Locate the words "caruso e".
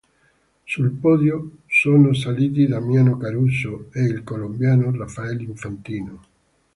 3.17-4.01